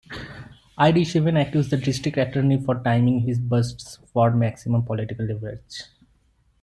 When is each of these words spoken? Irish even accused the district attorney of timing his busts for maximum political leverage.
Irish 0.79 1.15
even 1.15 1.37
accused 1.37 1.69
the 1.69 1.77
district 1.77 2.17
attorney 2.17 2.55
of 2.55 2.83
timing 2.83 3.19
his 3.19 3.37
busts 3.37 3.99
for 4.11 4.31
maximum 4.31 4.81
political 4.81 5.27
leverage. 5.27 5.83